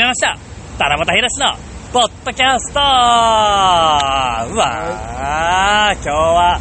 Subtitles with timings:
[0.00, 0.38] 始めました。
[0.78, 1.52] タラバタヒロシの
[1.92, 2.80] ポッドキャスト。
[2.80, 6.58] うわー、今日は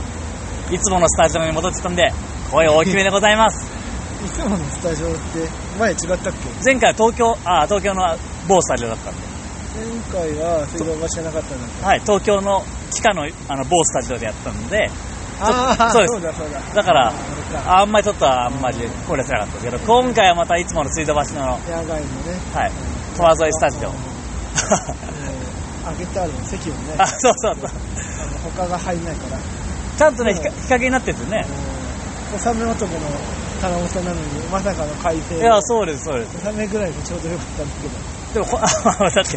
[0.70, 2.12] いつものスタジオに戻ってきたんで、
[2.52, 3.66] 声大きめでございます。
[4.26, 5.48] いつものスタジオって
[5.80, 6.66] 前違ったっけ？
[6.66, 8.14] 前回は東京、あ、東京の
[8.50, 9.22] 某スタジオだったんで、
[10.12, 14.92] 前回は水道橋じゃなかったんだっけはい、東京の地下のあの某スタジオでやったんで、
[15.40, 16.14] ああそうです。
[16.16, 16.60] そうだそうだ。
[16.76, 17.14] だから
[17.68, 22.02] あんまりちょっとあんまり声出せなかったですけど、今回はまたいつもの水道橋の、野外のね。
[22.54, 22.72] はい、
[23.18, 23.90] 川沿いスタジオ。
[23.90, 23.94] えー、
[25.92, 27.70] 上げてあるの席をねあ、そうそうそう。
[28.56, 29.40] 他が入んないから
[29.98, 31.46] ちゃんとね、日陰になってるんですよね。
[32.38, 33.00] 小雨男の
[33.62, 36.38] 棚本なのにまさかの快晴いや、そうです、そうです。
[36.46, 37.94] 小雨ぐらいでちょうどよかったんだけど
[38.34, 39.28] でも、ほ確かに、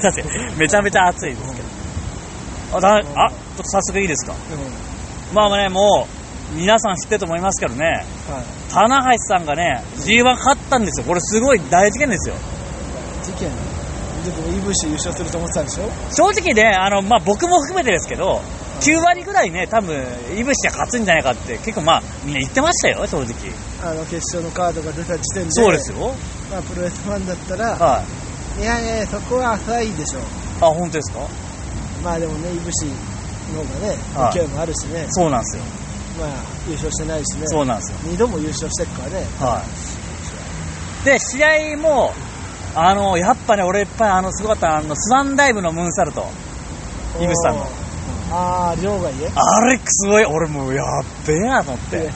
[0.00, 1.60] 確かに、めちゃめちゃ暑いですけ
[2.72, 2.78] ど。
[2.78, 3.04] あ、だあ、ちょっ
[3.56, 4.32] と早速いいですか？
[4.48, 4.62] でも
[5.34, 6.06] まあね、も
[6.54, 7.92] う、皆さん知ってると思いますけどね、は
[8.40, 11.06] い棚橋さんがね、G1 勝ったんですよ。
[11.06, 12.36] これすごい大事件ですよ。
[13.40, 13.50] 事件
[14.24, 14.36] でも
[14.68, 15.88] EVC 優勝すると思ってたんでしょ？
[16.12, 18.42] 正直ね、あの、まあ僕も含めてですけど、
[18.80, 19.96] 9割ぐらいね、多分、
[20.36, 23.34] イブシが勝つんじゃないかって、結構まあ、みんな言ってましたよ、正直。
[23.82, 26.14] あの決勝のカードが出た時点でそうですよ。
[26.50, 28.02] まあ、プロレスファンだったらは
[28.58, 28.62] い。
[28.62, 30.20] いやいやそこは浅いでしょ
[30.60, 31.20] あ、本当ですか？
[32.04, 32.84] まあでもね、いぶし
[33.54, 35.62] の方がね、はい勢いもあるしね、そうなんですよ。
[36.18, 36.28] まあ
[36.68, 37.98] 優勝してないしね、そうなんですよ。
[38.12, 39.62] 2度も優勝してるからね、は
[41.02, 41.04] い。
[41.06, 41.42] で、試
[41.74, 42.12] 合も、
[42.74, 46.26] あの、やっぱね、俺いっぱい、あの、すごかった、あの、スワンダイブのムーンサルト。
[47.20, 47.66] 井口さんの。
[48.32, 50.86] ああ、両外へあれ、すごい、俺もう、やっ
[51.26, 52.10] べえなと思って。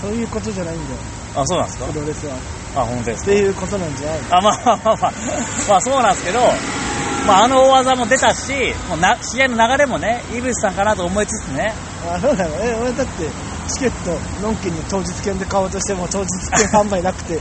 [0.00, 0.98] そういうことじゃないんだよ、
[1.36, 1.86] あ、そうなんですか？
[1.86, 2.34] プロレスは。
[2.76, 3.32] あ、本当ですか？
[3.32, 5.12] っていうことなんじゃないあ、まあまあまあまあ、
[5.68, 6.38] まあそうなんですけど、
[7.26, 8.52] まああの大技も出たし、
[8.88, 11.74] もうな、試合の流れもね、井口さんかなと思いつつね、
[12.08, 13.24] あそうだろえ俺だって
[13.68, 16.26] チケットのんきに当日券で買おうとしても当日
[16.56, 17.38] 券販売なくて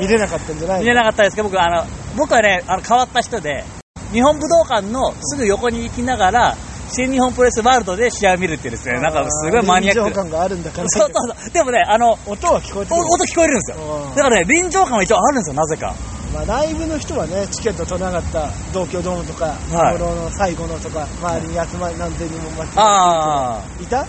[0.00, 1.84] 見れなかったんじゃない見れなかったですけど、僕、あの、
[2.16, 3.64] 僕はね、あの、変わった人で、
[4.12, 6.56] 日本武道館のすぐ横に行きながら、
[6.92, 10.14] 新日本プロレスワールドで試合を見るっていうですね、なんかすごいマニアック臨場。
[10.22, 11.50] 感があるんだからそうそうそう。
[11.52, 13.76] でもね、あの、音は聞こえてくるお音聞こえるんですよ。
[14.08, 15.94] うんだからね、臨場感は一応あるんですよ、なぜか。
[16.34, 24.06] まあ、ライブの人はねチケット取らなかった東京ドームとかはい小の最後のとか周りに集まり何千人も待ってあいた？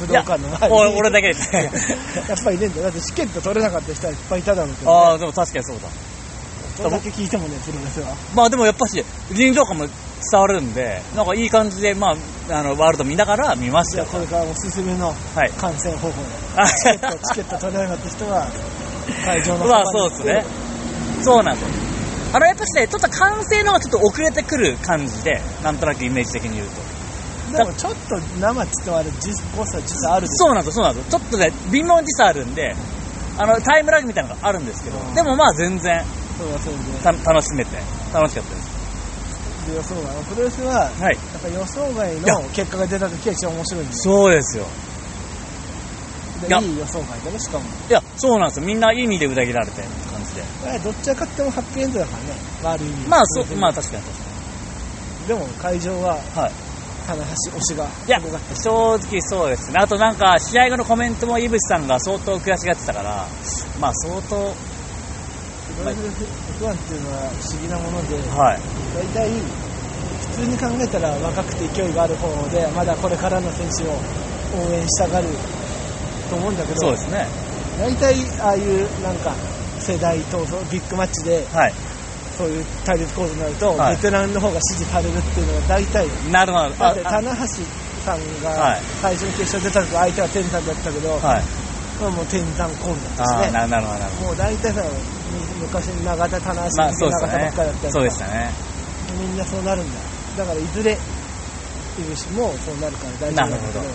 [0.00, 5.88] 武道館の前に俺俺だけですやっぱりいねだってチケット取れなかった人はいっぱいいただろうけど、ああ、ね、でも確かにそうだ。
[6.76, 12.12] それだけ聞いてもねプロレスはまあでもやっぱし、臨場感も伝わるんで、なんかいい感じで、ま
[12.48, 15.12] あ、あの、ワールド見ながら見ましたこれからおすすめのは
[15.46, 15.50] い。
[15.58, 16.22] 観戦方法
[16.56, 18.46] あチケットチケット取れなかった人は
[19.24, 20.44] 会場のまあそうですね。
[21.22, 21.68] そうなんですよ。
[22.34, 26.97] あの、やっぱしね、ちょっと完成の方がちょっと遅れてくる感じで、なんとなくイメージ的に言うと。
[27.52, 31.18] でもちょっと生っつってもあれ実誤差実はあるそうなんですよ、そうなんですよ。
[31.18, 32.74] ちょっとね、微妙に時差あるんで、
[33.38, 36.04] あの、タイムラグみたいなのがあるんですけど、でもまあ全然
[36.38, 37.76] そうだそうだた楽しめて、
[38.12, 38.78] 楽しかったです。
[39.68, 41.14] で予想外プロレスははい。
[41.14, 44.66] やっぱ予想外の結果が出た時は一番面白いんですそうですよ。
[46.48, 48.66] いやでいい予想外だねしかもいや、そうなんですよ。
[48.66, 50.42] みんないい意味で裏切られてって感じで。
[50.64, 56.40] まあどっちが勝ってもハッピーエンドだからね悪い意味でまあそう、まあで確かに確かも会場はに。
[56.40, 56.67] はい。
[57.08, 58.20] 棚橋推しがいや
[58.54, 59.80] 正直そうですね。
[59.80, 63.26] あとなんか、試合後のコメントも井渕さんが相当悔しがってたから、
[63.80, 64.54] まあ相当、
[65.78, 65.98] プロレス
[66.60, 68.60] F1 っていうのは不思議なものではい。
[68.94, 69.30] 大体
[70.20, 73.92] 普通に考えたら若くて勢いがある方でまだこれからの選手を
[74.60, 75.28] 応援したがる
[76.28, 77.26] と思うんだけどそうですね。
[77.78, 79.34] 大体ああいうなんか
[79.78, 81.74] 世代闘争ビッグマッチではい。
[82.38, 86.70] そういう対立構図になると、はいベテランの方が支持されるっていうのが大体なるほど。
[86.70, 87.46] だってあ棚橋
[88.06, 91.42] さんがはい最初に決勝出た時相手は天山だったけど、はい。
[92.00, 94.84] まあもう天山コールだったああ、しねななるほど、なるほもう大体さ
[95.60, 96.76] 昔永田棚橋ど。
[96.78, 97.86] まあそうでした永田ばっかりだったね。
[97.88, 98.52] りそうでしたね。
[99.18, 99.98] みんなそうなるんだ
[100.38, 100.96] だからいずれ井
[102.14, 103.94] 口もそうなるから大丈夫なんだけどなるほ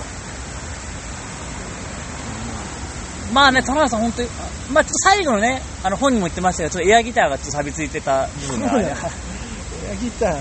[3.33, 4.29] まあね、田中さん本当に、
[4.71, 10.37] まあちょっと最後のね、あの本人も言ってましたけど、ちょっとエアギターがちょっと錆びついてた部分が、そうだエアギター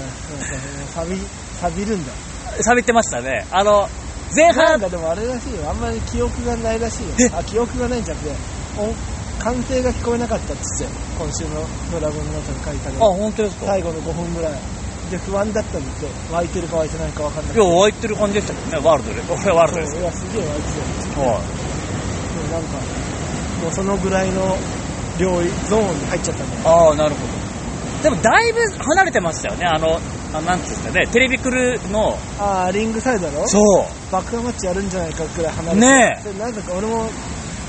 [0.95, 1.21] 錆び
[1.61, 2.13] 錆びるんだ。
[2.61, 3.47] 錆びてましたね。
[3.51, 3.89] あの、
[4.35, 5.71] 前半、なんかでもあれらしいよ。
[5.71, 7.31] あんまり記憶がないらしいよ。
[7.37, 8.35] あ記憶がないんじゃなくて
[8.79, 8.95] 音
[9.39, 13.67] 歓声が聞こえなかったっつって今週のドラゴンの中に書いたあ、けど本当ですか？
[13.67, 14.53] 最後の5分ぐらい。
[15.11, 16.07] で不安だったんだって。
[16.33, 19.21] 湧いてるか湧いてないか分かんないいや、湧いてる感じでしたけどね、ワールドで。
[19.23, 21.43] これワールドですいやすげえ湧いてたよはでも
[22.53, 22.77] なんか
[23.63, 24.57] もうそのぐらいの
[25.19, 26.67] 領域ゾーンに入っちゃったんだよい。
[26.67, 27.43] ああ、なるほど。
[28.03, 30.01] でも、だいぶ離れてましたよね、あの、
[30.35, 34.13] あなんていうんですかね、テレビクルの、ああリングサイドだろそう。
[34.13, 37.09] バックマッチやるんじゃないかくらい離れてねえでなんか俺も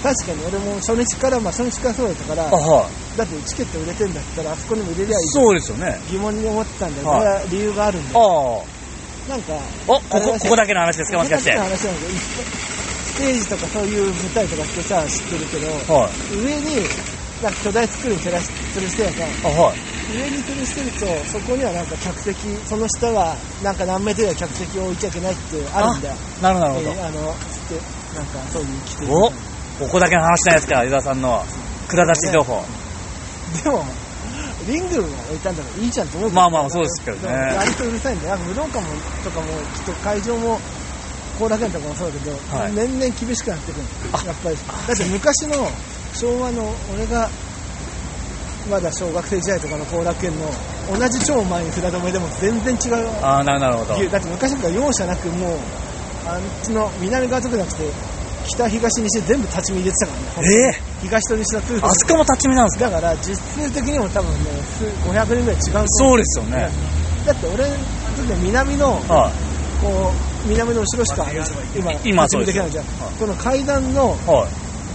[0.02, 3.18] 確かに俺も初日からまあ初日からそうだったからあ、はい。
[3.18, 6.00] だってチケット売れてんだったらあそこにも入れりゃいいそうですよね。
[6.10, 8.64] 疑問に思ってたんだよ、はいそれは理由があるんだあよ
[9.28, 9.30] あ。
[9.30, 9.54] なんか
[9.88, 11.20] お、ここ、ここだけの話ですか？
[11.20, 11.52] もしかして。
[11.52, 12.73] はここだけの話なんだけど
[13.14, 16.46] いっぱいステージとかそういう舞台とかってさ知ってるけどい。
[16.46, 16.88] 上に
[17.44, 19.78] なんか巨大スクリーン照らし吊るしてやさあ、はい。
[20.16, 29.14] 上に吊るしてるとそこにはなんか客席その下はなんか何メートルや客席を置いちゃいけないってあるんだよなるほど、えーあのつってなんかそういう規定ど。
[29.14, 31.44] お、ここだけの話じゃないですか、湯沢さんの。
[31.88, 32.64] 蔵出し情報。
[33.64, 33.86] でも
[34.68, 38.88] リングが置いたんだからいいじゃんと思うけどまあまあそうですけどね割とうるさいんだよ武道館も
[39.24, 40.60] とかもきっと会場も
[41.40, 42.74] 後楽園とかもそうだけど、はい。
[42.74, 43.84] 年々厳しくなってくる。
[44.28, 44.56] やっぱり。
[44.88, 45.68] だって昔の
[46.16, 47.30] 昭和の俺が
[48.70, 50.48] まだ小学生時代とかの後楽園の
[50.98, 53.10] 同じ超前に札止めでも全然違う。
[53.22, 53.96] ああ、なるなるほど。
[54.10, 55.58] だって昔から容赦なくもう
[56.28, 57.84] あっちの南側とかじゃなくて
[58.48, 60.56] 北東西全部立ち見入れてたからね。
[60.70, 62.90] え東と西のツーあそこも立ち見なんですか？
[62.90, 64.38] だから実数的にも多分ね
[64.78, 66.70] 数500人ぐらい違うそうですよね。
[67.26, 67.76] だって俺の
[68.16, 69.32] 時は南のは
[69.82, 71.26] こう南の後ろしか
[71.76, 72.86] 今今立ち見できないじゃん、
[73.20, 74.28] この階段のい。
[74.30, 74.48] はい。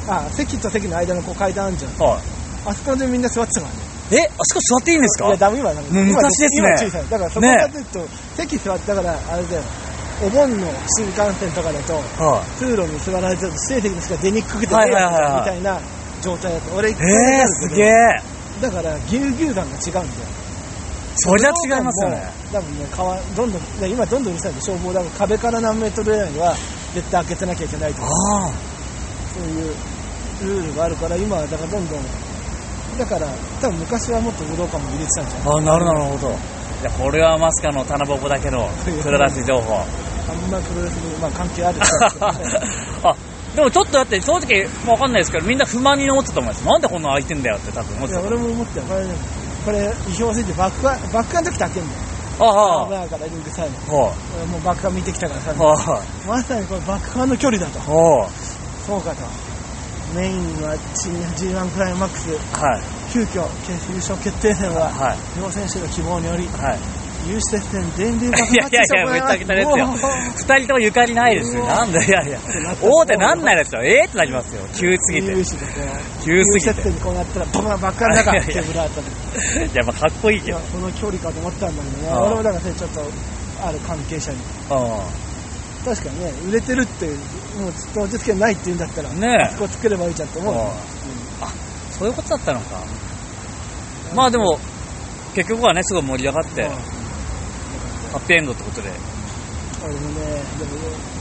[0.09, 1.93] あ席と席の間のこう階段あるじゃん。
[1.99, 2.21] は
[2.67, 3.79] あそこでみんな座ってたからね
[4.11, 4.25] い。
[4.25, 5.27] え、あそこ座っていいんですか？
[5.29, 6.69] いやダメ今昔ですね。
[6.69, 7.09] 今小さい。
[7.09, 9.63] だからそこかというと、席座ってだからあれだよ。
[10.21, 10.67] お盆の
[10.97, 15.41] 新幹線とかだとは通路に座られてると指定席にしか出にくくてはいはいはいはい。
[15.41, 15.81] みたいな
[16.23, 16.75] 状態だと。
[16.75, 16.99] 俺一い。
[16.99, 18.21] 回えー、すげえ。
[18.61, 20.07] だからぎゅうぎゅう感が違うんだよ
[21.21, 22.23] そりゃ違いますよね。
[22.53, 26.55] 多分ね川どんどんね今どんどんうるさいんで消防だから壁から何メートルぐらいには
[26.95, 28.51] 絶対開けてなきゃいけないとかあ
[29.35, 29.75] そういう
[30.43, 32.01] ルールがあるから今はだからどんどん
[32.99, 33.27] だから
[33.61, 35.57] 多分昔はもっと武道館も入れてたんじゃんあ。
[35.57, 36.31] あなるなるほど。
[36.31, 38.69] いや、これはまさかの棚ぼこだけの
[39.03, 39.75] 蔵出し情報。
[39.75, 41.79] あんまプロレスに、まあ、関係ある
[43.03, 43.17] あ、
[43.55, 46.65] でもちょっとだって正直わかんないですけど、みんな不満に思ってたと思います。
[46.65, 48.21] なんでこんな空いてんだよって多分思ってた。
[48.21, 48.87] 俺も思ったよ
[49.69, 52.01] これ意表ついてバックはバックの時開けんだよ
[52.41, 53.93] ああ、危ないからリングサイド。
[53.93, 54.15] も
[54.57, 55.53] うバックは見てきたからさ。
[56.27, 57.81] まさにこれバック側の距離だと。
[58.87, 59.27] そうかと。
[60.15, 62.31] メインは G1 クライマックス。
[62.31, 62.33] い。
[62.55, 62.83] はい。
[63.13, 63.45] 急遽
[63.91, 65.19] 優勝決定戦ははい。
[65.37, 66.47] 両選手の希望により。
[66.47, 66.79] はい。
[67.29, 69.87] 有刺鉄線電流爆いやいやいや、めちゃくちゃですよ。
[70.35, 71.67] 二人ともゆかりないですよ。
[71.67, 72.41] なんだ、いやいや。
[72.81, 73.83] 大手なんないですよ。
[73.83, 74.63] ええってなりますよ。
[74.73, 75.35] 急すぎて。
[75.35, 75.67] 急すぎて
[76.25, 80.59] 有刺鉄線にこうなったらバカバックの中いやいやケーブルあったでいや、まあ、かっこいいいけど。
[80.59, 83.01] やその距離かと思ったんだけどね俺もだからちょっと
[83.63, 84.39] ある関係者に
[85.85, 89.21] 確かにね売れてるってもう当日券ないって言うんだったらうん。
[89.21, 90.55] ねあそこ作ればいいじゃんって思う
[91.41, 91.53] あ
[91.91, 92.83] そういうことだったのか。
[94.15, 94.59] まあでも、
[95.35, 96.98] 結局はね、すごい盛り上がって、うん
[98.13, 98.91] ハッピーエンドってことで。
[99.85, 100.75] 俺もねでも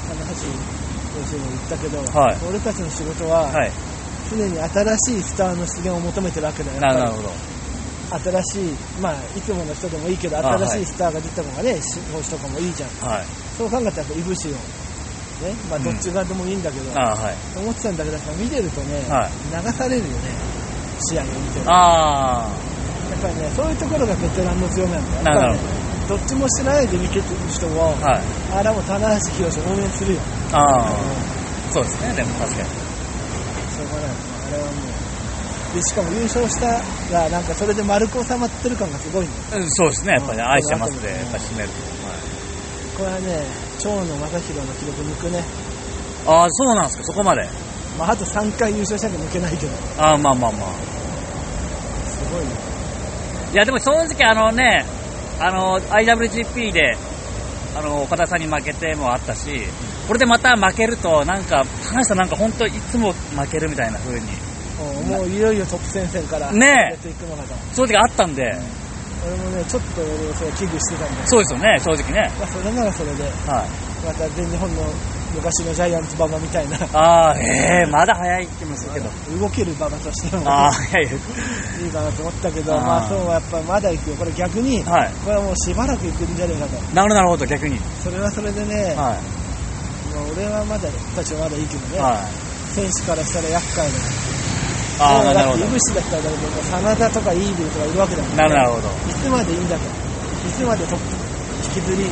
[0.07, 0.49] 金橋先
[1.25, 2.37] 生も言ったけど、はい。
[2.49, 3.71] 俺たちの仕事は、はい。
[4.29, 6.79] 常に新しいスターの出現を求めてるわけだよ。
[6.81, 7.31] なるほど。
[8.07, 12.89] 新しいまあいつもの人でもいいけど新しいスターが出た方がねし星とかもいいじゃん。
[13.09, 13.25] はい。
[13.57, 14.57] そう考えたらいぶしをね。
[15.69, 17.35] まあどっち側でもいいんだけど、ああ、はい。
[17.57, 19.31] 思ってたんだけど見てるとね、はい。
[19.65, 20.11] 流されるよね。
[21.09, 21.65] 試合を見てる。
[21.67, 22.49] あ
[23.11, 25.53] やっぱりねそういうところがベテランの強みなんだよ。
[25.53, 25.76] ね
[26.07, 28.21] どっちもしてないで見てる人は、あ、はい。
[28.59, 30.19] あれはもう棚橋宏応援するよ。
[30.53, 32.69] ああ、うんそうですね、でも確かに。
[32.69, 34.11] しょうがない。
[34.47, 35.75] あれはもう。
[35.75, 36.79] でしかも優勝した
[37.11, 39.63] らなんかそれで丸く収まってる感がすごいんだよ。
[39.63, 40.51] うんそうですね、やっぱり、ね、うん。
[40.51, 41.69] 愛してますで、やっぱり締める
[42.97, 43.45] これはね
[43.77, 45.43] 長野正弘の記録抜くね。
[46.25, 47.47] ああ、そうなんですか、そこまで。
[47.99, 49.71] まああと3回優勝したけど抜けないけど。
[49.75, 50.97] すああ、まあまあまあ。
[52.31, 52.51] ごいね。
[53.53, 54.85] いや、でも正直あのね、
[55.39, 56.97] あの、IWGP で、
[57.75, 59.61] あの、岡田さんに負けてもあったし、
[60.07, 64.25] これでまた負けると、なんか、高橋さんなんか本当いつも負けるみたいな風に、
[65.07, 66.95] もういよいよトップ戦線からねえ。
[66.97, 67.55] 出ていくのかと。
[67.75, 68.43] 正直あったんで、
[69.25, 72.31] 俺もねちょっと俺それ危惧してたんだけどそうですよね、正直ね。
[72.39, 73.23] まあ、それならそれで。
[73.23, 73.33] はい。
[74.05, 74.83] また全日本の
[75.37, 79.09] 昔のジャイアンツ馬場みたいなああ、ええまだ早い気もするけど。
[79.39, 85.11] 動ける馬場としてもああ、いやいや、いいかなと思ったけどまあそうはやっぱまだ行くよこれ逆にはい。
[85.23, 87.79] これはもうしばらく行くんじゃねえかとなるなるほど、逆に。
[88.03, 88.95] それはそれでね、はい。
[88.95, 89.17] まあ
[90.33, 92.73] 俺はまだたちはまだいいけどね、はい。
[92.73, 93.93] 選手からしたら厄介だ
[94.99, 95.59] ああ、もうなるほど。
[95.61, 98.89] だっていぶしだったらだけど真田とかイービルとかいるわけだもんねなるなるほど。
[98.89, 101.05] いつまでいいんだといつまでトップ
[101.77, 102.09] 引きずり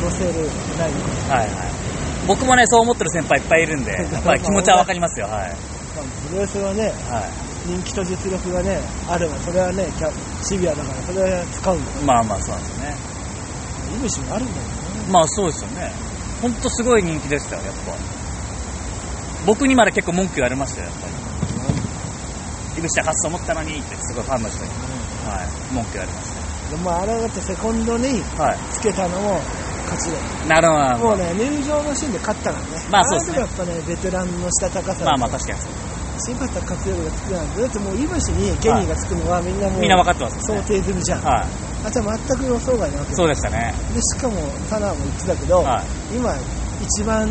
[0.00, 1.81] 殺せるないのかはいはい。
[2.26, 5.56] 僕もね、そう思ってる先輩いっぱいいるんで、 やっぱり気持ちはわかりますよ、はい。
[5.96, 7.28] まあプロレスはねは
[7.66, 10.10] 人気と実力がねあればそれはねキャ
[10.42, 12.04] シビアだからそれは使うよい。
[12.04, 12.96] まあまあ、そうなんですよね。
[13.96, 14.72] いぶしもあるんだよね
[15.10, 15.92] まあそうですよね。
[16.40, 17.92] ほんとすごい人気でしたよ、やっぱ。
[19.46, 21.12] 僕にまで結構文句言われましたよ、やっぱり。
[22.78, 24.70] いぶして勝つと思ったのにって、すごいファンの人に、
[25.26, 26.32] はい、文句言われまし
[26.72, 28.44] でもあれだってセコンドにた。
[28.44, 28.58] はい。
[28.70, 29.40] つけたのも
[29.92, 30.48] 勝ちだよ。
[30.48, 31.08] なるほどなるほど。
[31.08, 32.84] もうね、入場のシーンで勝ったからね。
[32.90, 35.04] まあそうですねれでもやっぱね、ベテランのしたたかさ。
[35.04, 35.72] まあまあ確かにそう。
[36.20, 40.62] 柴田勝頼がつくなんて、だってもういぶしにケニーがつくのはみんなもう、みんな分かってますね。
[40.62, 41.22] 定済みじゃん。
[41.22, 41.46] は
[41.84, 43.16] あ、じゃあ全く予想外なわけい。
[43.16, 43.74] そうでしたね。
[43.94, 44.36] で、しかも、
[44.68, 45.82] タナーも言ってたけど、は
[46.12, 46.16] い。
[46.16, 46.36] 今、
[46.80, 47.28] 一番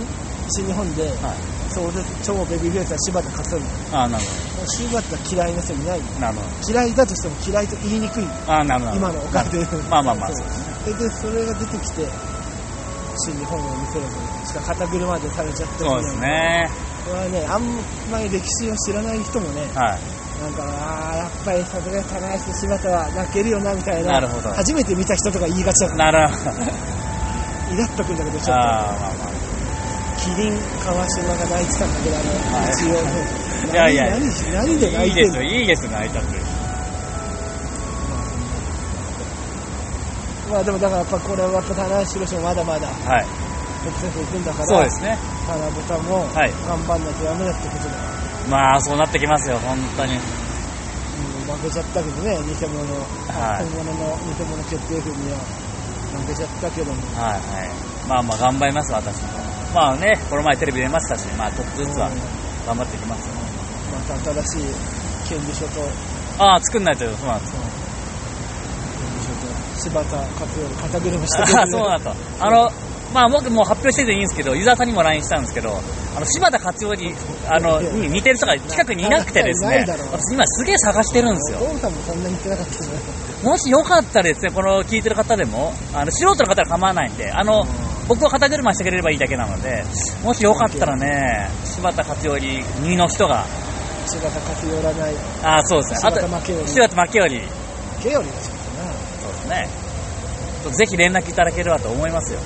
[0.49, 1.61] 新日本で、はい。
[1.71, 3.63] そうで超ベビーフェイスは柴田勝頼。
[3.93, 6.01] ああ、なるほ柴田嫌いな人いない。
[6.19, 6.71] なるほど。
[6.71, 8.25] 嫌いだとしても嫌いと言いにくい。
[8.47, 8.97] ああ、なるほど。
[8.97, 9.65] 今のおかげで。
[9.89, 10.91] まあまあまあ、ですね。
[10.99, 12.07] で、それが出てきて、
[13.25, 16.15] 新日本を見せるのに、しかも肩車でされちゃったしそうです。
[16.19, 16.69] ね。
[17.05, 17.63] これはね、あん
[18.11, 19.99] まり歴史を知らない人もね、はい。
[20.41, 24.13] なんか、ああ、やっぱりさすがに棚橋と柴田は泣けるよな、みたいな。
[24.13, 26.51] なるほど初めて見た人とか言いがちだから、なるほど。
[27.73, 29.31] イラっとくんだけど、ちょっああ、まあまと、
[30.21, 32.25] キリン川島が泣いてたんだけど、あの、
[32.57, 33.41] はい一応ね。
[33.71, 34.99] いやいや何、何何であ。
[34.99, 35.31] 泣いてんの？
[35.31, 36.50] いいですよ、いいですよ、泣いちゃって。
[40.51, 43.25] まあでもだからやっぱこれはやっぱ棚橋宏もまだまだはい。
[43.81, 45.17] 特選行くんだから、そうですね。
[45.47, 48.01] 棚ぼたもはい頑張んなきゃダメだってことだよ。
[48.49, 50.13] まあ、そうなってきますよ、本当に。
[50.13, 50.21] うん
[51.51, 55.39] 負けちゃったけどね、偽物、はい本物の偽物決定戦には
[56.19, 57.69] 負けちゃったけども、はいはい。
[58.07, 59.29] まあまあ、頑張ります、私も。
[59.73, 62.13] まあね、この前テレビ出ましたし、まあ、ちょっとずつはうん
[62.67, 63.33] 頑張っていきますよ。
[63.93, 64.73] また新しい
[65.29, 65.81] 権利書と、
[66.39, 67.80] ああ、作んないと、そうなんですよ。
[69.81, 71.99] 柴田勝頼、肩車してああ、そうだ。
[71.99, 72.15] と。
[72.39, 72.71] あの、
[73.13, 75.77] まあ僕もう発表してていいんですけど、ユーザーさんにも LINE したんですけど、
[76.15, 77.13] あの、柴田勝代に、
[77.47, 79.85] あの、に似てる人が近くにいなくてですね。
[80.11, 81.59] 私今すげえ探してるんですよ。
[81.59, 83.03] お父さんもそんなに言ってなかったじゃない
[83.43, 87.65] もしよかったらですね、この聞いてる方でも、あの、素人の方は構わないんで、あの、
[88.07, 89.83] 僕は肩車してくれればいいだけなので、
[90.23, 93.45] もしよかったらね、柴田勝代に2の人が、
[94.05, 95.99] 柴田勝頼らない、ああ、そうですね。
[96.03, 97.41] あと柴田負けより、柴田負けより、
[98.03, 98.50] けよりです
[99.51, 99.69] ね。
[100.71, 102.39] ぜひ連絡いただければと思いますよ。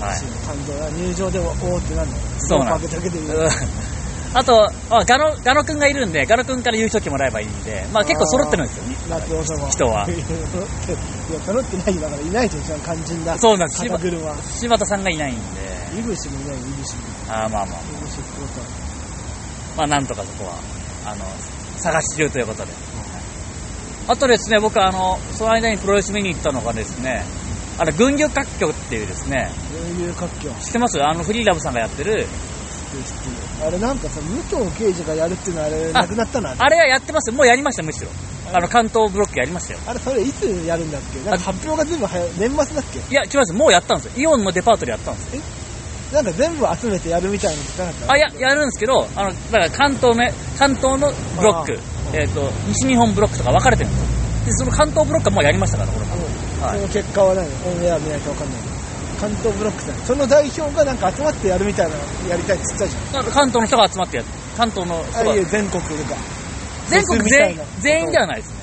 [0.00, 0.08] な。
[0.08, 2.16] はい感動は入場でもおおってなるの。
[2.38, 3.48] そうなんだけで言ううん
[4.34, 8.84] あと、あガノ、ガノくんがいるんで、ガノくんから優勝旗もらえばいいんで、まあ結構揃ってるんですよ、
[9.68, 10.24] 人は いや、
[11.44, 13.38] 揃ってないだからいないと一番肝心だ。
[13.38, 13.82] そうなんです。
[14.58, 17.02] 柴田さんがいないんで、いぶしもいない、いぶしも。
[17.28, 18.66] あーまあまあ、いぶしってことは。
[19.76, 20.54] まあなんとかそこは、
[21.04, 21.26] あの、
[21.76, 22.72] 探し中ということで。
[24.08, 27.24] あとですね、僕あの、その間にプロレス見に行ったのがですね、
[27.78, 29.50] あの、群雄割拠っていうですね、
[29.96, 30.50] 群雄割拠。
[30.60, 31.02] 知ってます？
[31.02, 32.26] あの、フリーラブさんがやってる、
[33.64, 36.50] あれなんかさ、武藤刑事がやるっていうのはあれ、あなくなったの？
[36.50, 36.76] あれ。
[36.76, 38.08] はやってますよもうやりました、むしろ。
[38.52, 39.80] あの、関東ブロックやりましたよ。
[39.86, 41.18] あれ、それいつやるんだっけ？
[41.20, 42.98] なんか発表が全部早い年末だっけ？
[42.98, 43.52] いや、違います。
[43.54, 44.12] もうやったんですよ。
[44.16, 45.42] イオンのデパートでやったんですよ。
[46.12, 48.12] なんか全部集めてやるみたいなの聞かなかった？
[48.12, 51.78] あ、や、やるんですけど、あの、だから関東ね、関東のブロック、
[52.12, 54.08] えっ、と、西日本ブロックとか分かれてるんですよ。
[54.46, 56.06] で、その関東ブロックはもうやりましたから、これ。
[56.06, 57.48] はいその結果は何オ
[57.80, 58.62] ンエア見ないと分かんない
[59.18, 64.28] 関東ブロックさんその代表がなんか集まってやるみたいなのやりたいって言ったじだから関東の人が集まってやる。
[64.56, 66.16] 関東のゃん人が全国とか
[66.88, 68.62] 全国全員全員ではないですね。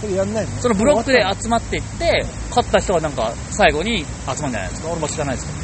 [0.00, 0.50] それやんないの？
[0.58, 4.90] そのブロックで集まっていって、勝った人はなんか最後に集まるんじゃないですか。
[4.90, 5.58] 俺も知らないですけど。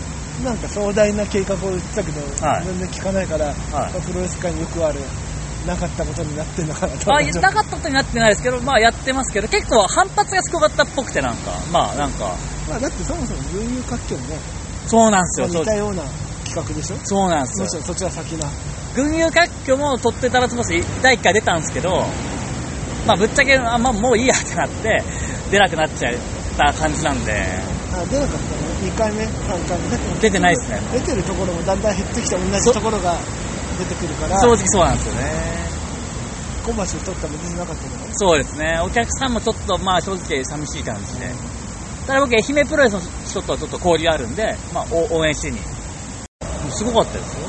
[0.45, 5.01] たなんか壮大な計画を言ってたけど、はい全然聞かないから、はいプロレス界によくある
[5.67, 7.15] なかったことになってんのかなと。
[7.15, 12.35] あ、なかったことになってないですけど、まあやってますけど、結構反発がすごかったっぽくてなんか、まあなんか、
[12.69, 14.39] まあ、だってそもそも群雄割拠もね
[14.87, 15.49] そうなんですよ。
[15.49, 15.61] そう。
[15.63, 16.03] 似たような
[16.45, 16.97] 企画でしょ？
[17.05, 17.65] そうなんですよ。
[17.65, 17.77] むし。
[17.77, 18.49] ろそっちは先な。
[18.95, 22.07] 群雄割拠も取ってたらつまり第1回出たんですけど、
[23.07, 25.03] まあぶっちゃけ、あまあもういいやってなって、
[25.51, 26.15] 出なくなっちゃっ
[26.57, 27.33] た感じなんで、
[27.93, 30.21] あ出なかったの？2回目？3回目？
[30.21, 30.81] 出てないですね。
[30.93, 33.19] 出てるところもだんだん減ってきて同じところが
[33.77, 35.67] 出てくるから正直そうなんですよね。
[36.67, 38.81] 小橋取ったの出てなかったのそうですね。
[38.83, 41.31] お客さんもちょっとまあ正直寂しい感じで。
[42.07, 45.59] ただ僕、愛媛プロレスの人とはちょっと交流あるんで、まあお応援しに。
[46.71, 47.47] すごかったですよ。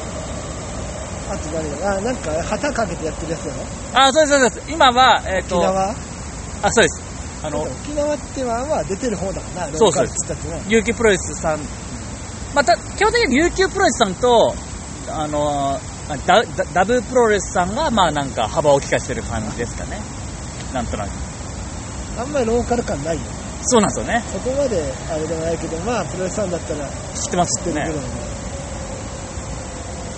[1.30, 1.98] あと誰だ？
[1.98, 3.62] あなんか旗かけてやってるやつだろ？
[3.94, 4.72] あ、そうです、そうです。
[4.72, 5.90] 今は、えっ、と、沖縄？
[5.90, 7.02] あ、そうです。
[7.44, 11.60] あの、沖縄ってはは出てる方だからなそうそうローカルっつったってね琉球プロレスさん、
[12.56, 14.56] また、基本的に琉球プロレスさんと、
[15.10, 15.80] あの、ダ
[16.26, 20.00] ダダブプロレスさんが、まあなんか幅を利かしてる感じですかね。
[20.74, 21.10] なんとなく。
[22.18, 23.22] あんまりローカル感ないよ
[23.62, 24.24] そうなんですよね。
[24.32, 28.02] そこまであれでもないけどまあプロレスファンだったら知ってます知ってるぐらいね。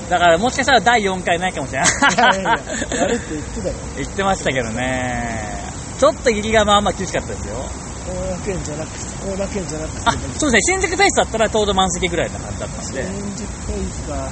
[0.09, 1.89] だからもしかしたら第4回ないかもしれない。
[2.41, 2.43] い
[2.97, 5.63] やるって言ってたよ言ってましたけどね。
[5.99, 7.55] ちょっと入りがまあまあ厳しかったですよ。
[8.09, 10.79] 後楽園じゃなくて後楽園じゃなくてあ、そうですね。
[10.79, 13.03] 新宿フェイスだったらちょうど満席ぐらいな感じだったんで。
[13.03, 14.31] 新宿フェイスか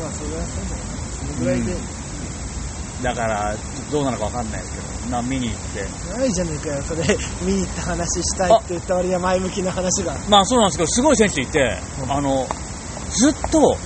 [0.00, 1.74] まあそれはそうだよなそのぐらいで、
[3.02, 3.54] だから、
[3.90, 5.80] どうなのかわかんないですけど、な見に行って。
[6.16, 7.04] ないじゃねえかよそれ。
[7.44, 10.14] 見に行った話したいって言った割には前向きな話が。
[10.28, 12.12] まあそうなんですけど、すごい選手いて、うん。
[12.12, 12.48] あの、
[13.10, 13.76] ずっと、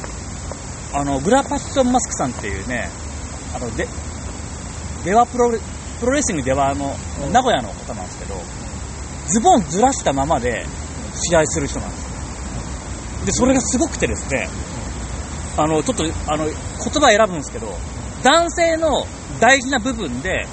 [0.93, 2.88] あの、グラパッションマスクさんっていうね、
[3.55, 3.88] あの、で、
[5.05, 5.59] デワプロレ、
[5.99, 7.33] プロレスリングではあの、うん。
[7.33, 8.40] 名古屋の方なんですけど、
[9.26, 10.64] ズボンずらしたままで
[11.14, 12.11] 試合する人なんですよ。
[13.26, 14.49] で、それがすごくてですね、
[15.57, 17.75] あの、ちょっと、あの、言葉選ぶんですけど、
[18.23, 19.07] 男性の
[19.40, 20.47] 大事な部分で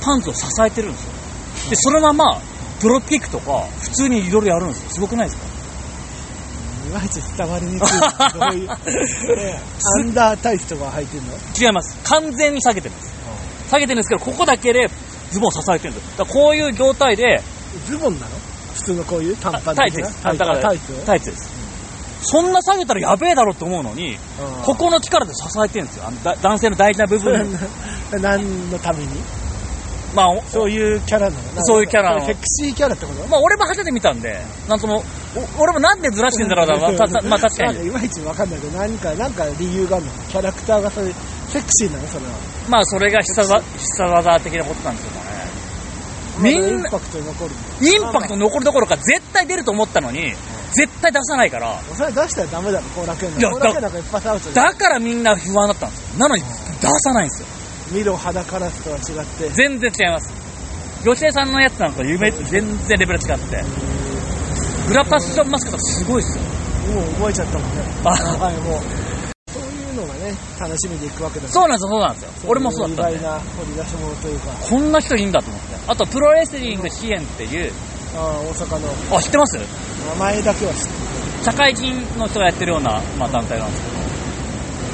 [0.00, 1.12] パンツを支えてるんですよ。
[1.70, 2.40] で、そのまま、
[2.82, 4.90] ドロップキックとか、普通にいろいろやるんですよ。
[4.90, 5.44] すごくないですか？
[6.86, 9.60] いまいち伝わりにくいどういう、ね、
[10.00, 11.32] アンダータイツとか履いてんの？
[11.58, 11.96] 違います。
[12.04, 13.12] 完全に下げてるんです。
[13.70, 14.90] 下げてるんですけど、ここだけで
[15.30, 16.18] ズボンを支えてるんです。
[16.18, 17.40] だこういう状態で、
[17.86, 18.32] ズボンなの？
[18.74, 19.74] 普通のこういう短パン的な？
[19.76, 20.22] タイツです。
[20.22, 20.96] タイツだからタイツを？
[21.06, 21.63] タイツです。
[22.24, 24.18] そんな下げたらやべえだろって思うのに、うん。
[24.62, 26.04] ここの力で支えてるんですよ。
[26.06, 27.52] あのだ男性の大事な部分。
[27.52, 27.58] な
[28.36, 29.08] 何のために？
[30.14, 31.42] まあ、おそういうキャラなの？
[31.64, 32.24] そういうキャラの。
[32.24, 33.26] セクシーキャラってこと？
[33.26, 35.02] まあ、俺も初めて見たんで、なんとも、
[35.58, 36.78] お俺もなんでずらしてんだろうな、
[37.28, 37.88] まあ、確かに。
[37.88, 40.12] いまいちわかんないけど何か何か理由があるの？
[40.30, 41.14] キャラクターがそういう
[41.48, 42.06] セクシーなの？
[42.06, 42.30] それは。
[42.68, 43.52] まあ、それが必殺
[43.98, 45.34] 技的なことなんですけどね。
[46.38, 47.50] みんなインパクトに残る
[47.80, 47.88] の？
[47.88, 50.32] インパクト残るどころか絶対出ると思ったのに、
[50.74, 56.18] 絶対出さないから、それ出したらダメだろ後楽園いやの後楽園なんか一発アウトでだからみんな不安だったんですよ。
[56.18, 56.42] なのに
[56.80, 57.48] 出さないんですよ。
[57.92, 60.32] 見ろ肌カラスとは違って全然違います。
[61.04, 63.64] 女性さんのやつなんか夢全然レベル違って。
[64.88, 66.42] グラパッションマスクとかすごいっすよ。
[66.94, 68.80] もう覚えちゃったもんねあはいもう
[69.50, 72.30] そういうのがね楽しみでいくわけだそうなんですよ、そうなんですよ。
[72.46, 73.10] 俺もそうだった。
[73.10, 75.76] 意外な掘り出し物というかこんな人いいんだと思って。
[75.86, 79.16] あと、プロレスリング支援っていう、ああ大阪の。
[79.16, 79.58] あ、知ってます？
[79.58, 80.94] 名前だけは知ってる。
[81.44, 83.88] 社会人の人がやってるような、まあ、団体なんですけ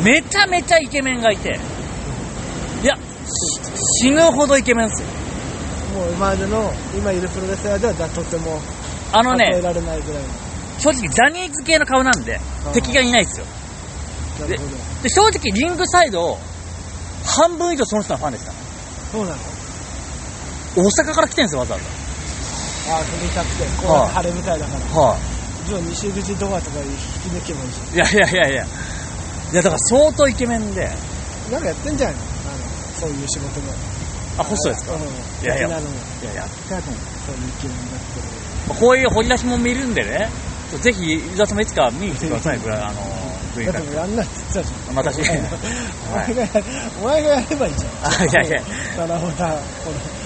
[0.02, 1.60] ど、めちゃめちゃイケメンがいて、
[2.82, 3.00] いや、し
[4.02, 5.08] 死ぬほどイケメンですよ。
[5.94, 8.60] もう今までの今いるプロレスラーではだとても
[9.12, 9.60] あのね、
[10.78, 12.40] 正直ジャニーズ系の顔なんで
[12.72, 13.46] 敵がいないですよ。
[14.40, 14.70] なるほど。
[15.02, 16.38] で、正直リングサイド、
[17.24, 18.58] 半分以上その人のファンですから。
[19.12, 19.36] そうなの？
[20.76, 21.82] 大阪から来てるんですよ、わざわあ
[22.90, 24.80] あ踏みたくてこうやって晴れ舞台だから。
[24.80, 25.00] ざ。
[25.00, 25.16] は
[25.66, 27.94] じゃあ西口ドアとか引き抜けばいいじい。
[27.94, 28.66] いやいやいやいや。
[29.52, 30.88] いや、だから相当イケメンで、ゃ
[31.48, 32.22] んなんかやってんじゃないの？
[32.22, 32.58] あの
[33.00, 33.72] そういう仕事も。
[34.38, 34.94] あ、ホストですか？
[34.94, 35.00] うん。
[35.00, 35.04] い
[35.46, 35.68] やいや。
[35.68, 35.76] いや、
[36.34, 37.02] やってないと思う。
[37.26, 38.26] そういう気になってる
[38.68, 40.28] まあこういう掘り出しも見るんでね、
[40.80, 43.02] ぜひ、伊沢さんもいつか見に来てください、これ、あの、
[43.54, 44.96] 部員だ会ってもうやんないって言ってたじゃん。
[44.96, 45.20] 私。
[45.20, 45.22] お
[46.14, 46.48] 前がや
[47.00, 47.92] お前がやればいいじゃん。
[48.22, 48.62] あいやいや。
[49.06, 49.34] なるほど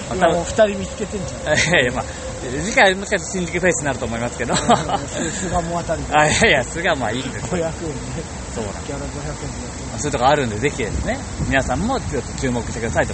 [0.07, 1.57] ま今たもう二人見つけてんじゃん。
[1.57, 2.05] いやいや、まあ、
[2.49, 4.53] 次回もしかして新宿フェイスになると思いますけど。
[4.53, 6.07] あ、巣鴨あたりで。
[6.13, 7.65] いやいや、菅はまあいいんです500よ。
[7.65, 9.99] 円でそうなんギャラ500円で。
[9.99, 13.13] そういうとこあるんで、ぜひですね、皆さんもちょっと注目してくださいと。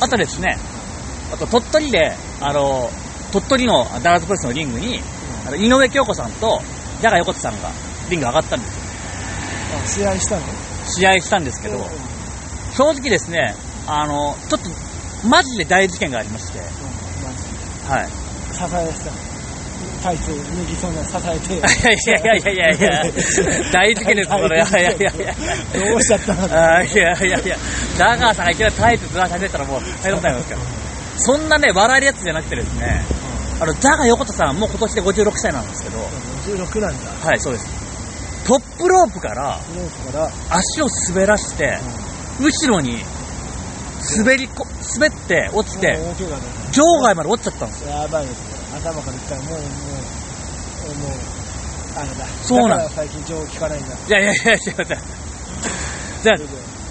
[0.00, 0.58] あとですね、
[1.32, 2.90] あと鳥取で、あの、
[3.32, 5.00] 鳥取のダラーズプレスのリングに、
[5.46, 6.60] あの井上京子さんと、
[7.00, 7.70] ジャガ横田さんが
[8.10, 10.08] リング上がったんですよ。
[10.12, 10.42] あ試合したの？
[10.88, 11.78] 試合したんですけど、
[12.74, 13.54] 正直ですね、
[13.86, 14.68] あの、ちょっと、
[15.28, 16.58] マジで大事件がありまして、
[17.88, 18.29] はい。
[18.52, 19.30] 支え
[20.02, 24.56] タイツ脱ぎそうな支えていやいやいやいやいやいや、大事件です、それ。
[24.56, 25.34] いやいやいやいや。
[25.90, 27.56] どうしちゃったのあーいやいやいや、
[27.96, 30.60] ジャガーさんがいきなりタイツずらし始めたらもう大変なことになりますから。
[31.18, 33.04] そんなね、笑えるやつじゃなくてですね、
[33.60, 35.98] あの、ジャガー横田さんも今年で56歳なんですけど、
[36.46, 37.10] 56なんだ。
[37.28, 37.66] はい、そうです。
[38.46, 39.60] トップロープから
[40.48, 41.78] 足を滑らして、
[42.40, 43.04] 後ろに
[44.16, 45.98] 滑りこ、滑って落ちて、
[46.72, 47.90] 場外まで落ちちゃったんですよ。
[47.90, 48.38] やばいです。
[48.38, 51.10] ね頭からいったらもうもうもう
[51.96, 52.26] あれだ。
[52.42, 52.68] そうなん。
[52.70, 53.94] だから最近情報聞かないんだ。
[53.94, 54.86] いやいやいや、違う違う。
[56.22, 56.36] じゃあ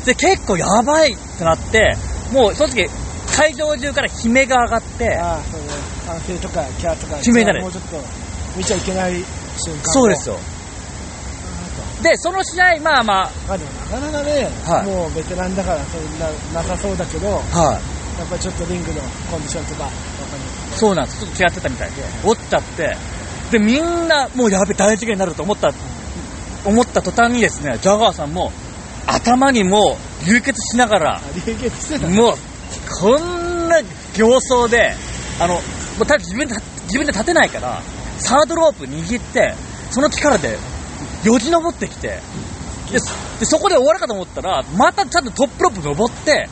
[0.05, 1.95] で、結構やばいってなって、
[2.31, 2.89] もう正直、
[3.35, 5.67] 会場中から悲鳴が上がって、ああそうね
[6.05, 7.61] 反省とかキャーとか決めたね。
[7.61, 8.01] もうちょっと
[8.57, 9.13] 見ちゃいけない
[9.57, 10.39] 瞬間そうですよ。
[12.01, 14.85] で、その試合、まあままあでもなかなかね、はい。
[14.87, 17.43] もうベテランだからそんななさそうだけど
[18.19, 18.29] やっ。
[18.29, 19.01] ぱりちょっとリングの
[19.31, 19.89] コンディションとか
[20.75, 21.19] そうなんです。
[21.19, 22.95] ちょっと違ってたみたいで、落ちちゃって、
[23.51, 25.73] で、みんな、もうやべ、大事件になると思った、
[26.65, 28.51] 思った途端にですね、ジャガーさんも、
[29.07, 32.35] 頭にもう流血しながら、あ流血してたのもう、
[33.01, 33.81] こんな
[34.13, 34.93] 形相で、
[35.39, 35.61] あの、も
[36.01, 37.81] うた自分で、自分で立てないから、
[38.19, 39.55] サードロープ握って、
[39.91, 40.57] その力で、
[41.23, 42.19] よじ登ってきて、
[43.39, 46.49] でそこで終わるかと思ったら、またちゃんとトップロープ登って、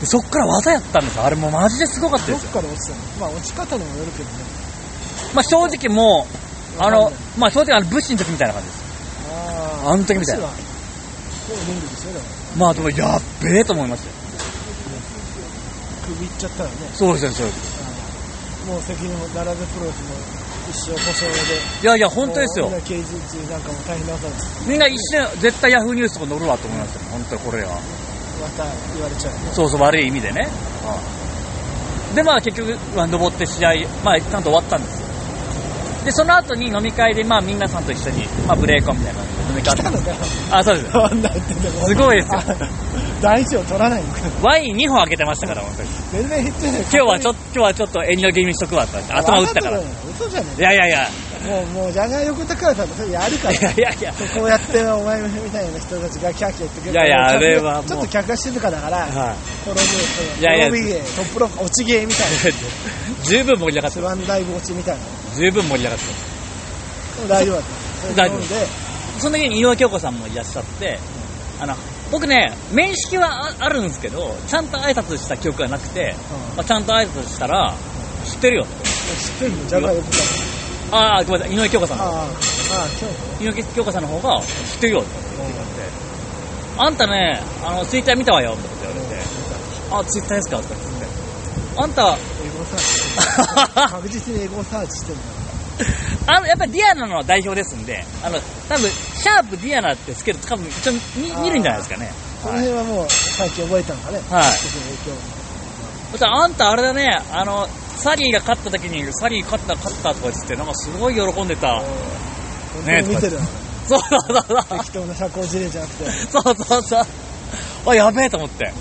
[0.00, 1.24] でそっから技やったんですよ。
[1.24, 2.52] あれもうマジですごかったどっですよ。
[2.52, 4.30] から落ちたのまあ落ち方にもよるけどね
[5.34, 6.26] まあ正直も
[6.78, 8.80] う、あのまあ正直あの、武士の時みたいな感じです。
[9.30, 10.48] ああの時みたいな
[12.56, 14.14] まあでも、やっべえと思いましたよ。
[16.06, 17.80] 首いっちゃったらね、そうですよ、そうです。
[18.66, 20.14] もう責任も並べプロレスも
[20.70, 21.32] 一生保証で。
[21.82, 22.66] いやいや、本当ですよ。
[22.66, 24.14] みんな刑事中なんかも大変な。
[24.66, 27.00] みんな一瞬、絶対ヤフーニュースとか載るわと思いますよ。
[27.10, 27.80] 本当にこれは。
[28.58, 29.38] また言われちゃうね。
[29.52, 30.48] そうそう、悪い意味でね。
[32.14, 35.06] で、まあ結局、まあ登って試合、まあちゃんと終わったんですよ。
[36.04, 39.74] で、その後に飲み会で、まあ皆さんと一緒に、まあブレイコンみたいな飲み会。
[40.50, 40.90] あ、そうです。
[41.86, 42.44] すごいですよあ
[43.20, 44.02] 大事を取らない。
[44.42, 45.88] ワイン2本開けてましたから、本当に。
[46.12, 46.80] 全然減ってない。
[46.80, 49.78] 今日はちょっと、今日はちょっと遠慮気味にしとくわって頭打ったから。
[49.78, 51.29] い嘘じゃねやいやいや、え。
[51.46, 53.54] もう、もう、じゃが横田からさんそれやるから。
[53.54, 62.48] いやいやいや、こうやってお前みたいな人たちがキャーキャー言ってくれるいやいやあれはちょっと客が静かだから、は転ぶ、いやいや転び芸、トップロック、落ち芸みたいな。
[62.48, 62.54] い。
[63.24, 65.00] 十分盛り上がってスワンダイブ落ちみたいな。
[65.36, 66.04] 十分盛り上がって
[67.16, 68.22] でも大丈夫だった。
[68.22, 68.66] 大丈夫で、
[69.18, 70.98] その時に井上京子さんもいらっしゃって、
[71.60, 71.76] あの、
[72.10, 76.14] 僕ね、面識はああるんですけど、ちゃんと挨拶した記憶がなくて、
[76.50, 77.74] うんまあ、ちゃんと挨拶したら、
[78.24, 78.84] 知ってるよって。
[78.84, 79.68] 知ってるの？
[79.68, 80.49] じゃが横田。
[80.92, 82.12] ああ、ごめんなさい、井上京子さんああ、の。
[82.12, 82.26] ああ、
[83.40, 84.44] 今日井上京子さんの方が、知
[84.76, 85.00] ってるよ。
[85.00, 85.60] って言って
[86.78, 88.52] あんたね、あの、ツイッター見たわよ。
[88.52, 89.22] って言われて、
[89.92, 90.58] あ、ツイッターですか？
[90.58, 91.06] って言って、
[91.76, 92.06] あんた、エ
[92.58, 93.92] ゴサーチ。
[93.92, 95.24] 確実にエゴサーチしてるんだ。
[96.26, 101.00] あの、やっぱりディアナの代表ですんで、あの、多分、シャープディアナってつけると多分、一応見
[101.44, 102.12] 見るんじゃないですかね。
[102.42, 104.16] その辺はもう、最近覚えたのかね。
[104.18, 104.24] はい。
[104.24, 105.16] 特に影響。
[106.12, 107.68] そしたらあんたあれだね、あの、
[108.00, 111.74] サリーが勝った時に、サリー勝った、勝ったとか言って、なんかすごい喜んでた。
[111.74, 111.84] 本
[112.84, 113.46] 当に見てるの。
[113.86, 114.78] そうそうそうそう。
[114.78, 116.10] 適当な社交辞令じゃなくて。
[116.10, 117.06] そうそうそう。
[117.86, 118.72] あ、やべえと思って。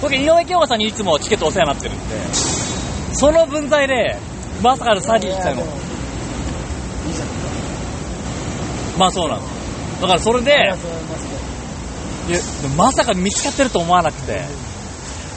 [0.00, 2.14] 僕、井上京子さんにいつもチケットお世話になってるんで、
[3.14, 4.16] その分際で、
[4.62, 5.64] まさかのサリー来たのい
[7.08, 7.28] いいじゃん。
[8.98, 10.00] まあそうなんです。
[10.00, 10.54] だからそれで、い
[12.32, 12.38] や
[12.76, 14.42] まさか見つかってると思わなくて。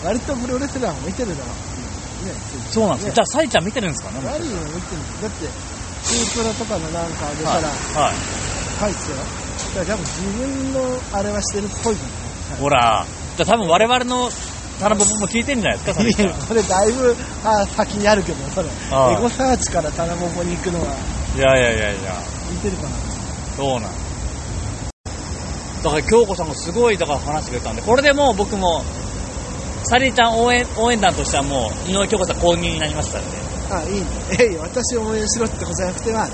[0.04, 1.71] 割とプロレスラーも見てるだろう。
[2.26, 2.34] ね、
[2.72, 3.10] そうなんですよ。
[3.10, 4.22] ねじゃあ、サリちゃん見てるんですかね？
[4.24, 5.48] ラリーも見てるだって、
[6.04, 8.16] スープラとかのなんかあげたら、はい。
[8.80, 9.18] 書いてたよ。
[9.76, 13.06] だから多分自分のあれはしてるっぽいじゃほら、
[13.38, 14.30] じゃあ多分我々の
[14.80, 16.42] タナボボも聞いてんじゃないですか、サリちゃんいや。
[16.42, 18.68] それだいぶあ先にあるけど、それ。
[18.68, 18.72] エ
[19.22, 20.96] ゴサーチからタナボボに行くのは、
[21.36, 22.22] いやいやいやいや。
[22.52, 22.90] 似てるかな？
[23.56, 23.92] そうなん
[25.84, 28.84] だから京子さんがすごいだから話してくれたんで、これでもう僕も、
[29.86, 33.38] サリーちゃん応援応援団としてはもう、井上京子さん公認になりましたんで。
[33.72, 34.08] あ、いいね。
[34.40, 36.30] えい、私を応援しろってことじゃなくては、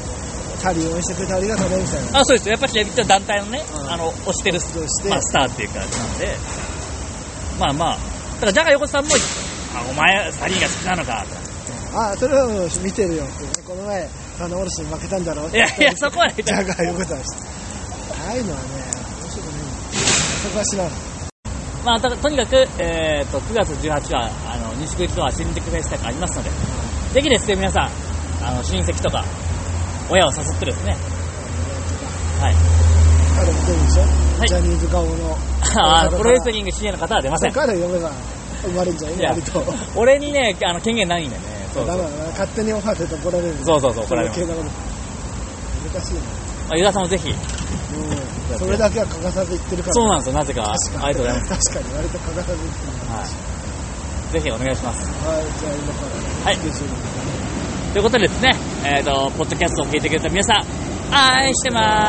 [0.62, 2.20] タリー応援してくれてありがとうね、みたいな。
[2.20, 2.52] あ、そうですよ。
[2.54, 6.38] やっぱり一応団体のね、うんあの、推してる、として、まあ、スターっていう感じなんで、
[7.60, 7.98] まあまあ、
[8.36, 9.16] だからジャガ横さんも、
[9.76, 11.26] あ、お前、サリーが好きなのか、
[11.94, 13.50] あ、それはもう見てるよってね。
[13.66, 14.08] この前、
[14.38, 17.24] 棚卸しに負けたんだろうっていやいや、そこはね、じゃがよかったし。
[18.28, 18.64] ああいうのはね、
[19.24, 19.78] 面白くないんだよ。
[20.44, 21.17] そこは知らん。
[21.88, 26.50] まあ、ととにかく、えー、と9月18日はあの西口とは新宿フェスタがありますので、
[27.14, 27.90] ぜひですね、皆さん、
[28.44, 29.24] あの親戚とか、
[30.10, 30.98] 親を誘ってですね、
[32.42, 32.56] はい、
[33.40, 35.38] 彼も出るでしょ、いジャニーズ顔の。
[36.12, 37.54] プロレスリング CA の方は出ません。
[37.54, 38.12] 彼呼べば
[38.64, 39.64] 生まれんじゃと。
[39.96, 41.42] 俺にね、あの権限ないんでね、
[41.74, 43.56] そうそうダメだな、勝手にオファーすると怒られる。
[43.64, 46.20] そうそうそう怒られます余計なこと難しいね。
[46.68, 47.34] まあ、ユダさんもぜひ、
[47.98, 48.60] うん。
[48.60, 49.94] それだけは欠かさず言ってるから。
[49.94, 50.64] そうなんですよ、なぜか。
[50.64, 51.74] ありがとうございます。
[51.74, 53.12] 確かに、割と欠かさず言ってる。
[53.12, 53.58] はい。
[54.34, 55.08] ぜひお願いします。
[55.26, 56.46] はい、じゃあ今から。
[56.46, 56.58] はい
[57.94, 58.52] ということでですね、
[58.84, 60.66] えっ、と、ポッドキャストを聞いてくれた皆さん、
[61.10, 62.08] 愛してまーす。